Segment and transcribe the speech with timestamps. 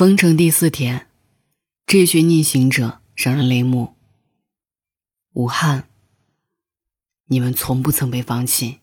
[0.00, 1.08] 封城第四天，
[1.84, 3.96] 这群逆行者让人泪目。
[5.34, 5.90] 武汉，
[7.26, 8.78] 你们从不曾被放弃。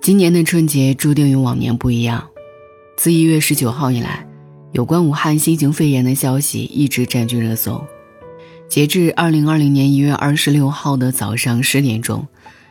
[0.00, 2.30] 今年的春节注定与往年不一样。
[2.96, 4.26] 自一月十九号以来，
[4.72, 7.86] 有关武汉新型肺炎的消息一直占据热搜。
[8.70, 12.24] 截至二零二零年一月二十六号的早上十点钟，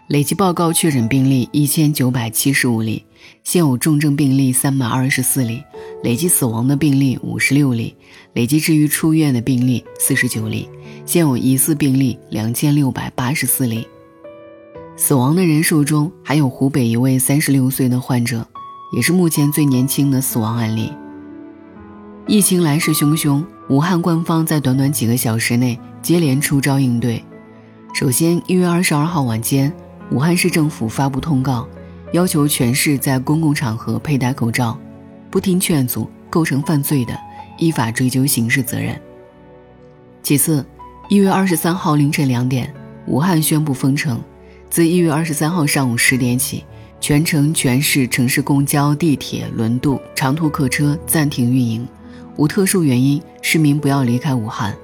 [0.08, 3.04] 累计报告确诊病例一千九百七十五例，
[3.44, 5.62] 现有重症病例三百二十四例，
[6.02, 7.94] 累计死亡的病例五十六例，
[8.32, 10.70] 累计治愈出院的病例四十九例，
[11.06, 13.86] 现有疑似病例两千六百八十四例。
[14.96, 18.48] 死亡的人数中还有湖北一位三十六岁的患者，
[18.96, 20.94] 也是目前最年轻的死亡案例。
[22.26, 25.78] 疫情来势汹汹，武汉官方在短短几个小时内。
[26.02, 27.24] 接连出招应对。
[27.94, 29.72] 首先，一月二十二号晚间，
[30.12, 31.68] 武汉市政府发布通告，
[32.14, 34.78] 要求全市在公共场合佩戴口罩，
[35.30, 37.18] 不听劝阻构成犯罪的，
[37.58, 39.00] 依法追究刑事责任。
[40.22, 40.66] 其次，
[41.10, 42.74] 一月二十三号凌晨两点，
[43.08, 44.22] 武汉宣布封城，
[44.70, 46.64] 自一月二十三号上午十点起，
[47.00, 51.88] 全城全市城市公交、地铁、轮渡、长途客车暂停运营，
[52.36, 54.76] 无特殊原因，市民不要离开武汉。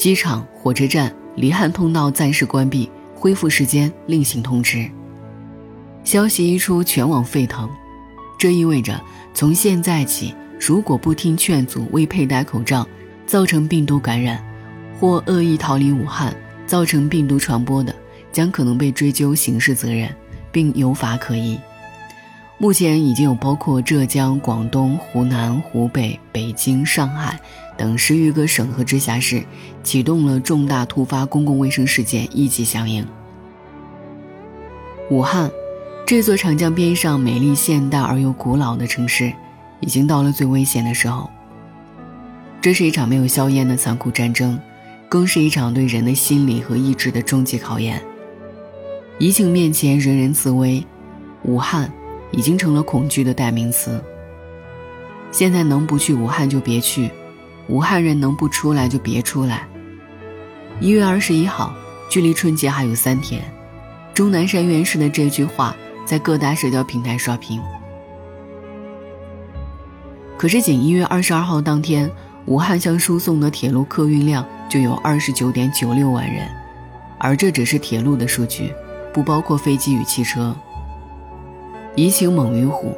[0.00, 4.90] 机场、火车站、离汉通道暂时关闭，恢复时间另行通知。
[6.04, 7.68] 消息一出，全网沸腾。
[8.38, 8.98] 这意味着，
[9.34, 12.88] 从现在起，如果不听劝阻、未佩戴口罩，
[13.26, 14.42] 造成病毒感染，
[14.98, 16.34] 或恶意逃离武汉，
[16.66, 17.94] 造成病毒传播的，
[18.32, 20.08] 将可能被追究刑事责任，
[20.50, 21.60] 并有法可依。
[22.62, 27.40] 目前已经有包括浙江、广东、湖南、湖北、北京、上海
[27.74, 29.42] 等十余个省和直辖市
[29.82, 33.06] 启动了重大突发公共卫生事件一级响应。
[35.10, 35.50] 武汉，
[36.06, 39.32] 这座长江边上美丽现代而又古老的城市，
[39.80, 41.30] 已经到了最危险的时候。
[42.60, 44.60] 这是一场没有硝烟的残酷战争，
[45.08, 48.02] 更是一场对人的心理和意志的终极考验。
[49.18, 50.86] 疫情面前，人人自危，
[51.44, 51.90] 武汉。
[52.32, 54.02] 已经成了恐惧的代名词。
[55.30, 57.10] 现在能不去武汉就别去，
[57.68, 59.68] 武汉人能不出来就别出来。
[60.80, 61.74] 一月二十一号，
[62.08, 63.42] 距离春节还有三天，
[64.14, 67.60] 钟南山院士的这句话在各大社交平台刷屏。
[70.36, 72.10] 可是，仅一月二十二号当天，
[72.46, 76.48] 武汉向输送的铁路客运量就有二十九点九六万人，
[77.18, 78.72] 而这只是铁路的数据，
[79.12, 80.56] 不包括飞机与汽车。
[82.00, 82.96] 疫情猛于虎，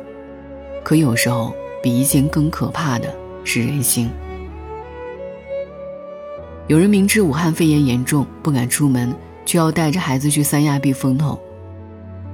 [0.85, 1.53] 可有时候
[1.83, 4.09] 比疫情更可怕的是人性。
[6.69, 9.13] 有人明知武汉肺炎严重不敢出门，
[9.45, 11.37] 却要带着孩子去三亚避风头；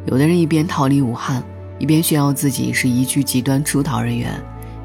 [0.04, 1.42] 有的人一边逃离武汉，
[1.78, 4.30] 一边炫耀自己是一具极端出逃人员，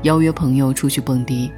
[0.03, 1.51] 邀约朋友出去蹦迪。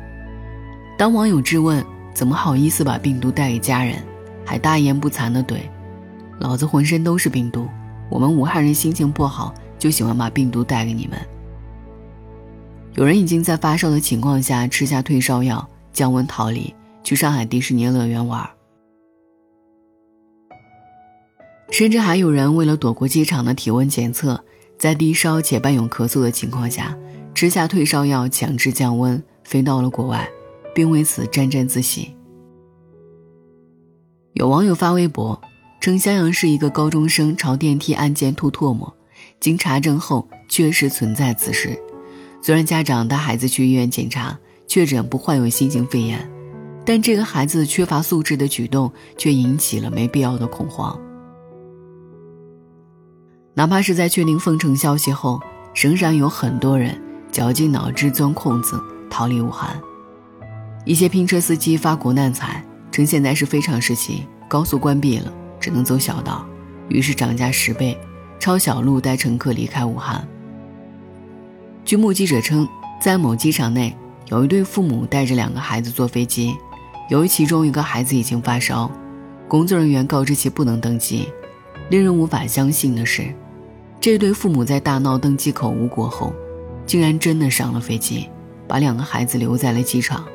[0.97, 4.01] 当网友质问怎么好意思把病毒带给家人，
[4.43, 5.57] 还大言不惭地怼
[6.41, 7.67] ：“老子浑身都是病毒，
[8.09, 9.53] 我们武汉人心情不好。”
[9.85, 11.15] 就喜欢把病毒带给你们。
[12.95, 16.73] 有人已经在发烧的情况下吃下退烧药降温逃离，
[17.03, 18.49] 去上海迪士尼乐园玩。
[21.69, 24.43] 甚至还有人为了躲过机场的体温检测，
[24.75, 26.97] 在低烧且伴有咳嗽的情况下
[27.35, 30.27] 吃下退烧药强制降温，飞到了国外，
[30.73, 32.15] 并为此沾沾自喜。
[34.33, 35.39] 有网友发微博
[35.79, 38.91] 称，襄阳市一个高中生朝电梯按键吐唾沫。
[39.45, 41.79] 经查证后，确实存在此事。
[42.41, 44.35] 虽然家长带孩子去医院检查，
[44.67, 46.27] 确诊不患有新型肺炎，
[46.83, 50.99] 但这个孩子缺乏素质的举动却引起了没必要的恐慌。
[53.53, 55.39] 哪怕是在确定封城消息后，
[55.75, 56.99] 仍然有很多人
[57.31, 58.81] 绞尽脑汁钻空子
[59.11, 59.79] 逃离武汉。
[60.85, 66.43] 一些拼车司机发国难财，称现在是非常时期，高速关闭了，只能走小道，
[66.89, 67.95] 于是涨价十倍。
[68.39, 70.27] 抄小路带乘客离开武汉。
[71.83, 72.67] 据目击者称，
[73.01, 73.95] 在某机场内，
[74.29, 76.55] 有一对父母带着两个孩子坐飞机，
[77.09, 78.89] 由于其中一个孩子已经发烧，
[79.47, 81.27] 工作人员告知其不能登机。
[81.89, 83.31] 令人无法相信的是，
[83.99, 86.33] 这对父母在大闹登机口无果后，
[86.85, 88.27] 竟然真的上了飞机，
[88.67, 90.25] 把两个孩子留在了机场。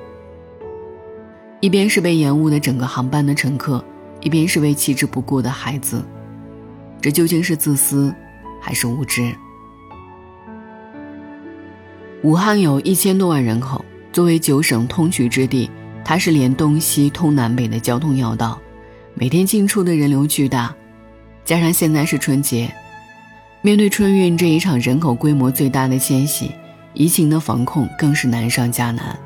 [1.58, 3.84] 一边是被延误的整个航班的乘客，
[4.20, 6.00] 一边是被弃之不顾的孩子。
[7.00, 8.14] 这究竟是自私，
[8.60, 9.34] 还是无知？
[12.22, 13.82] 武汉有一千多万人口，
[14.12, 15.70] 作为九省通衢之地，
[16.04, 18.60] 它是连东西通南北的交通要道，
[19.14, 20.74] 每天进出的人流巨大，
[21.44, 22.70] 加上现在是春节，
[23.62, 26.50] 面对春运这一场人口规模最大的迁徙，
[26.92, 29.18] 疫情的防控更是难上加难。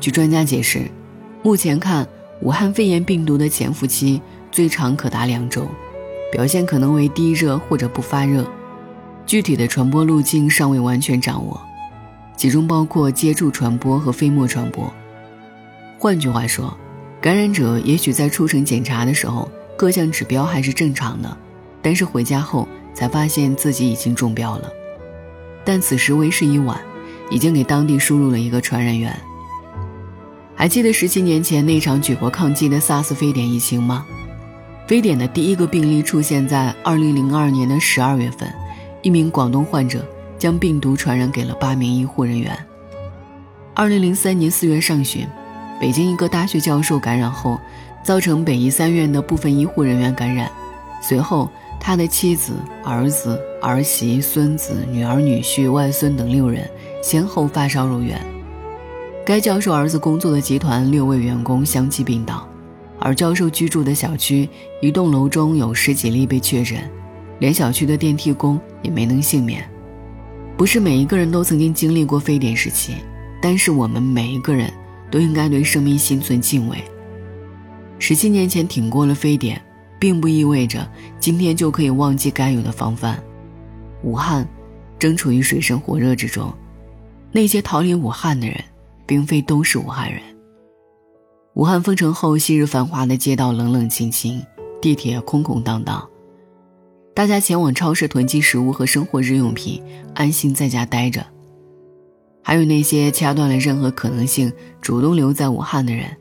[0.00, 0.90] 据专家解释，
[1.42, 2.08] 目前看，
[2.40, 5.68] 武汉肺炎病毒的潜伏期最长可达两周，
[6.34, 8.44] 表现可能为低热或者不发热，
[9.24, 11.60] 具体的传播路径尚未完全掌握，
[12.36, 14.92] 其中包括接触传播和飞沫传播。
[15.96, 16.76] 换句话说，
[17.20, 21.38] 感染者也许在出城检查的时候，各项指标还是正常的，
[21.80, 24.68] 但是回家后才发现自己已经中标了。
[25.64, 26.76] 但此时为时已晚，
[27.30, 29.16] 已经给当地输入了一个传染源。
[30.56, 34.04] 还记得十七年前那场举国抗击的 SARS 非典疫情吗？
[34.86, 38.52] 非典的第一个病例出现在二零零二年的十二月份，
[39.02, 40.06] 一名广东患者
[40.38, 42.54] 将病毒传染给了八名医护人员。
[43.72, 45.26] 二零零三年四月上旬。
[45.80, 47.58] 北京一个大学教授感染后，
[48.02, 50.50] 造成北医三院的部分医护人员感染。
[51.02, 51.50] 随后，
[51.80, 52.54] 他的妻子、
[52.84, 56.70] 儿子、儿媳、孙子、女儿、女婿、外孙等六人
[57.02, 58.18] 先后发烧入院。
[59.26, 62.48] 该教授儿子工作的集团六位员工相继病倒，
[63.04, 64.48] 而教授居住的小区
[64.82, 66.90] 一栋楼中有十几例被确诊，
[67.38, 69.64] 连小区的电梯工也没能幸免。
[70.56, 72.94] 不是每一个人都曾经经历过非典时期，
[73.40, 74.72] 但是我们每一个人。
[75.10, 76.76] 都应该对生命心存敬畏。
[78.00, 79.62] 十七年前挺过了非典，
[79.96, 80.90] 并不意味着
[81.20, 83.22] 今天就可以忘记该有的防范。
[84.02, 84.44] 武汉
[84.98, 86.52] 正处于水深火热之中，
[87.30, 88.56] 那些逃离武汉的人，
[89.06, 90.20] 并非都是武汉人。
[91.54, 94.44] 武汉封城后，昔日繁华的街道冷冷清清，
[94.82, 96.08] 地铁空空荡荡，
[97.14, 99.80] 大家前往超市囤积食物和生活日用品，
[100.16, 101.24] 安心在家待着。
[102.42, 106.16] 还有那些掐断了任何可能性主动留在武汉的人，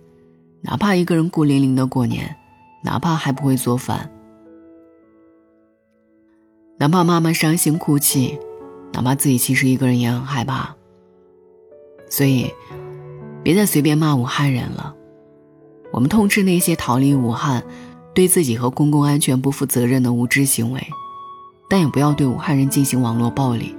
[0.62, 2.36] 哪怕一个人孤零零的过年，
[2.84, 4.12] 哪怕还不会做饭，
[6.78, 8.38] 哪怕妈妈伤心哭泣，
[8.94, 10.76] 哪怕自己其实一个人也很害怕。
[12.08, 12.54] 所以，
[13.42, 14.96] 别再随便骂武汉人了。
[15.94, 17.63] 我们痛斥那些逃离武汉、
[18.16, 20.84] 对自己和公共安全不负责任的无知行为，
[21.69, 23.75] 但也不要对武汉人进行网络暴力。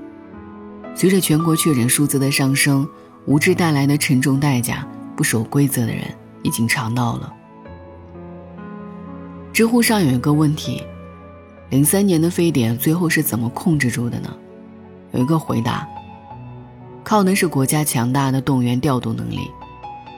[0.95, 2.89] 随着全国确诊数字的上升，
[3.27, 6.05] 无知带来的沉重代价，不守规则的人
[6.45, 7.35] 已经尝到了。
[9.53, 10.85] 知乎上有一个问题：
[11.71, 14.33] 零三年的非典最后是怎么控制住的呢？
[15.11, 15.85] 有一个回答：
[17.03, 19.51] 靠的是国家强大的动员调度能力，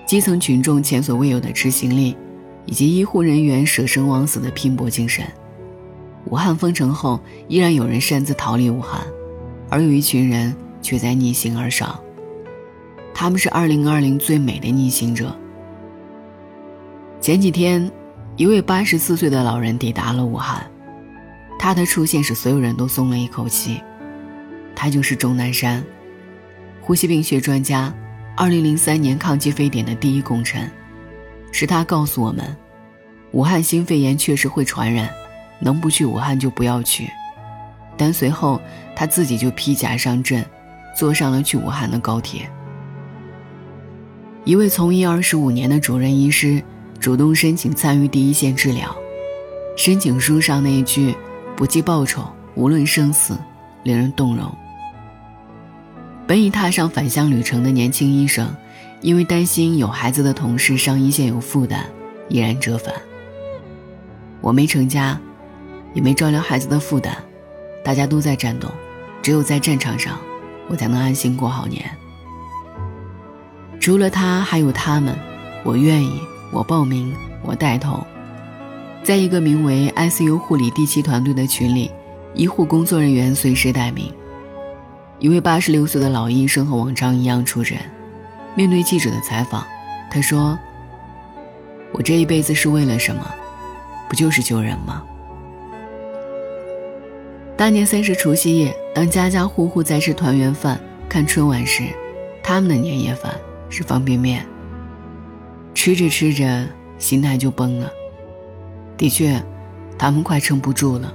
[0.07, 2.17] 基层群众前所未有的执行力，
[2.65, 5.25] 以及医护人员舍生忘死的拼搏精神。
[6.27, 9.07] 武汉封城后，依然有人擅自逃离武汉，
[9.69, 10.57] 而有一群人。
[10.83, 11.99] 却在逆行而上。
[13.13, 15.37] 他们是2020最美的逆行者。
[17.21, 17.91] 前几天，
[18.37, 20.65] 一位84岁的老人抵达了武汉，
[21.59, 23.81] 他的出现使所有人都松了一口气。
[24.77, 25.83] 他就是钟南山，
[26.81, 27.93] 呼吸病学专家
[28.37, 30.71] ，2003年抗击非典的第一功臣。
[31.53, 32.57] 是他告诉我们，
[33.33, 35.09] 武汉新肺炎确实会传染，
[35.59, 37.11] 能不去武汉就不要去。
[37.97, 38.61] 但随后
[38.95, 40.45] 他自己就披甲上阵。
[40.99, 42.51] 坐上了去武汉的高铁。
[44.45, 46.63] 一位从医二十五年的主任医师
[46.99, 48.97] 主动申请参与第一线治疗，
[49.77, 51.15] 申请书上那一句
[51.55, 52.25] “不计报酬，
[52.55, 53.37] 无论生死”，
[53.85, 54.51] 令人动容。
[56.27, 58.53] 本已踏上返乡旅程的年轻医生，
[59.01, 61.85] 因为担心有孩子的同事上一线有负担，
[62.29, 62.93] 毅然折返。
[64.41, 65.21] 我没成家，
[65.95, 67.13] 也没照料孩子的负担，
[67.85, 68.69] 大家都在战斗，
[69.23, 70.19] 只有在战场上。
[70.69, 71.89] 我才能安心过好年。
[73.79, 75.17] 除了他，还有他们。
[75.63, 76.21] 我愿意，
[76.53, 77.15] 我报名，
[77.45, 78.05] 我带头。
[79.05, 81.93] 在一个名为 “ICU 护理第七团队”的群里，
[82.35, 84.13] 医护工作人员随时待命。
[85.19, 87.79] 一位八十六岁的老医生和往常一样出诊。
[88.55, 89.67] 面对记者的采访，
[90.11, 90.59] 他说
[91.93, 93.35] ：“我这一辈子是为了什么？
[94.09, 95.03] 不就是救人吗？”
[97.57, 101.85] 大年三十除夕夜，当家家户户在吃团圆饭、看春晚时，
[102.43, 103.35] 他们的年夜饭
[103.71, 104.45] 是方便面。
[105.75, 106.67] 吃着吃着，
[106.99, 107.91] 心态就崩了。
[108.99, 109.43] 的确，
[109.99, 111.13] 他们快撑不住了。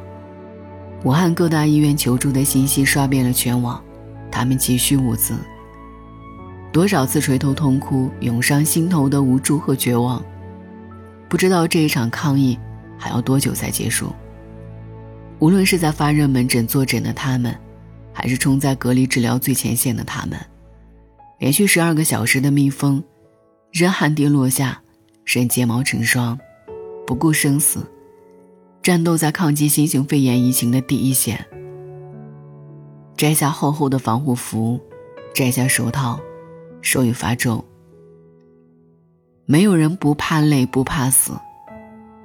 [1.04, 3.84] 武汉各大医院求助的信息刷遍了全网，
[4.32, 5.36] 他们急需物资。
[6.72, 10.24] 多少次垂头痛哭，涌上心头的无助和绝望。
[11.28, 12.58] 不知道这一场抗疫
[12.98, 14.12] 还要多久才结束。
[15.40, 17.54] 无论是在发热门诊坐诊的他们，
[18.14, 20.40] 还是冲在隔离治疗最前线的他们，
[21.40, 23.04] 连续十二个小时的密封，
[23.72, 24.82] 人汗滴落下，
[25.26, 26.40] 人睫毛成霜，
[27.06, 27.86] 不顾生死，
[28.84, 31.46] 战斗在抗击新型肺炎疫情的第一线。
[33.22, 34.80] 摘下厚厚的防护服，
[35.32, 36.20] 摘下手套，
[36.82, 37.64] 手语发皱。
[39.46, 41.34] 没有人不怕累，不怕死，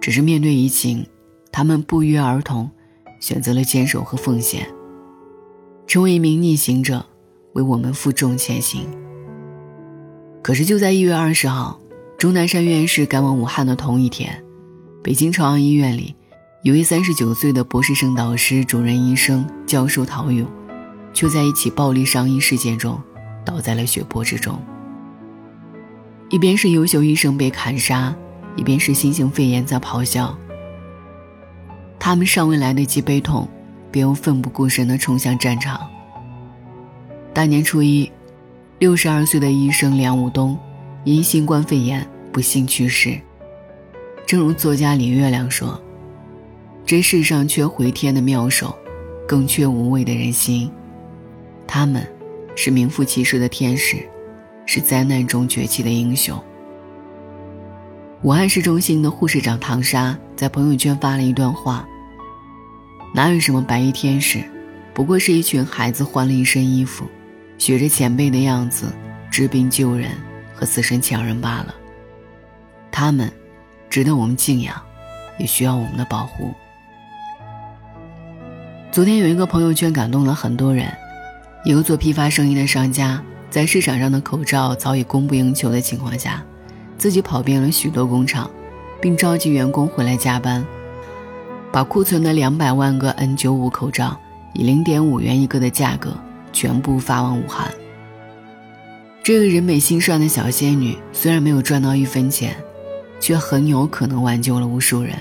[0.01, 1.07] 只是面对疫情，
[1.53, 2.71] 他们不约而同
[3.21, 4.67] 选择了坚守和奉献，
[5.87, 7.05] 成为一名逆行者，
[7.53, 8.89] 为我们负重前行。
[10.43, 11.79] 可是就在一月二十号，
[12.17, 14.43] 钟南山院士赶往武汉的同一天，
[15.05, 16.17] 北京朝阳医院里，
[16.63, 20.49] 一位三十九岁的博士生导师、主任医生、教授陶勇，
[21.17, 23.01] 却在一起暴力伤医事件中，
[23.43, 24.61] 倒在了血泊之中。
[26.29, 28.15] 一边是优秀医生被砍杀，
[28.55, 30.37] 一边是新型肺炎在咆哮。
[31.99, 33.49] 他们尚未来得及悲痛，
[33.91, 35.81] 便又奋不顾身地冲向战场。
[37.33, 38.13] 大年初一，
[38.79, 40.59] 六十二岁的医生梁武东
[41.05, 43.19] 因新冠肺炎不幸去世。
[44.27, 45.81] 正如作家李月亮说
[46.85, 48.77] ：“这世上缺回天的妙手，
[49.27, 50.71] 更缺无畏的人心。
[51.67, 52.07] 他们，
[52.55, 53.97] 是名副其实的天使。”
[54.69, 56.37] 是灾难中崛起的英雄。
[58.23, 61.87] 武汉市中心的护士长唐莎在朋友圈发了一段话
[63.15, 64.43] ：“哪有什么白衣天使，
[64.93, 67.07] 不过是一群孩子换了一身衣服，
[67.59, 68.93] 学着前辈的样子
[69.31, 70.11] 治病救人
[70.53, 71.73] 和死神抢人罢了。
[72.91, 73.33] 他们，
[73.89, 74.75] 值得我们敬仰，
[75.39, 76.53] 也需要我们的保护。”
[78.91, 80.93] 昨天有一个朋友圈感动了很多人，
[81.67, 83.21] 一个做批发生意的商家。
[83.51, 86.45] 在市场上的口罩早已供不应求的情况下，
[86.97, 88.49] 自己跑遍了许多工厂，
[89.01, 90.65] 并召集员工回来加班，
[91.73, 94.17] 把库存的两百万个 N95 口罩
[94.55, 96.17] 以零点五元一个的价格
[96.53, 97.69] 全部发往武汉。
[99.25, 102.57] 这个人美心善的小仙女虽然没有赚到一分钱，
[103.19, 105.15] 却很有可能挽救了无数人。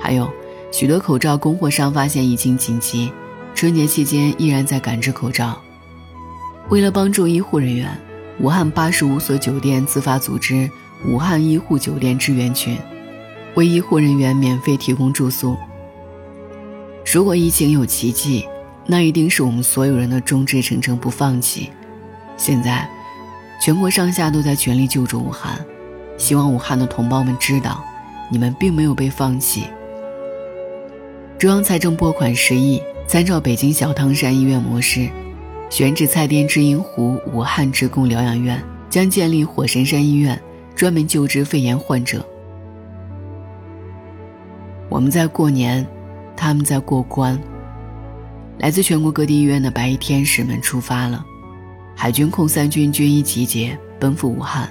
[0.00, 0.30] 还有
[0.70, 3.12] 许多口罩供货商发现疫情紧急，
[3.54, 5.60] 春节期间依然在赶制口罩。
[6.68, 7.88] 为了帮助医护人员，
[8.40, 10.70] 武汉八十五所酒店自发组织
[11.06, 12.76] “武汉医护酒店支援群”，
[13.54, 15.56] 为医护人员免费提供住宿。
[17.12, 18.46] 如果疫情有奇迹，
[18.86, 21.70] 那一定是我们所有人的众志成城不放弃。
[22.36, 22.88] 现在，
[23.60, 25.64] 全国上下都在全力救助武汉，
[26.16, 27.84] 希望武汉的同胞们知道，
[28.30, 29.64] 你们并没有被放弃。
[31.38, 35.08] 中央财政拨款十亿，参照北京小汤山医院模式。
[35.70, 40.38] 选址蔡甸知音湖武汉职工疗养院，将建立火神山医院，
[40.74, 42.22] 专门救治肺炎患者。
[44.90, 45.86] 我们在过年，
[46.36, 47.40] 他们在过关。
[48.58, 51.24] 来自全国各地医院的白衣天使们出发了，
[51.96, 54.68] 海军空三军军医集结，奔赴武汉。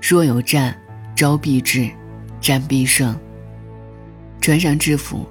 [0.00, 0.74] 若有战，
[1.14, 1.90] 招必至，
[2.40, 3.14] 战必胜。
[4.40, 5.26] 穿上制服，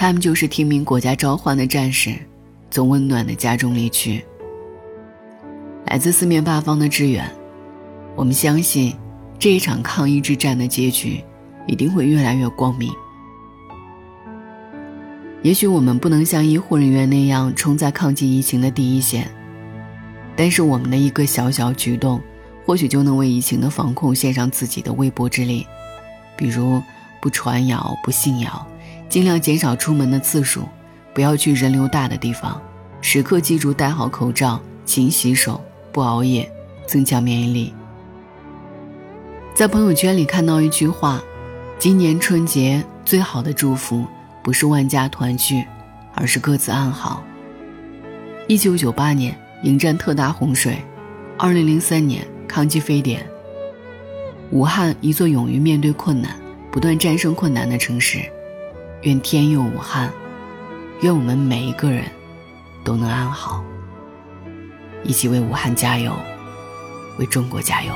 [0.00, 2.14] 他们就是听命国家召唤的战士。
[2.70, 4.24] 从温暖的家中离去，
[5.86, 7.28] 来自四面八方的支援，
[8.14, 8.94] 我们相信
[9.40, 11.20] 这一场抗疫之战的结局
[11.66, 12.92] 一定会越来越光明。
[15.42, 19.28] 也许我们不能像医护人员那样冲在抗击疫情的第一线，
[20.36, 22.20] 但是我们的一个小小举动，
[22.64, 25.66] 或许就能为疫情的防控献上自己的微薄之力，
[26.36, 26.80] 比如
[27.20, 28.64] 不传谣、不信谣，
[29.08, 30.62] 尽量减少出门的次数。
[31.14, 32.60] 不要去人流大的地方，
[33.00, 35.60] 时刻记住戴好口罩、勤洗手、
[35.90, 36.48] 不熬夜，
[36.86, 37.74] 增强免疫力。
[39.52, 41.20] 在朋友圈里看到一句话
[41.76, 44.06] ：“今年春节最好的祝福，
[44.44, 45.64] 不是万家团聚，
[46.14, 47.24] 而是各自安好。”
[48.46, 50.78] 一九九八年迎战特大洪水，
[51.36, 53.26] 二零零三年抗击非典。
[54.52, 56.36] 武汉一座勇于面对困难、
[56.70, 58.20] 不断战胜困难的城市，
[59.02, 60.12] 愿天佑武汉。
[61.00, 62.04] 愿我们每一个人
[62.84, 63.62] 都能安好，
[65.04, 66.12] 一起为武汉加油，
[67.18, 67.92] 为中国加油。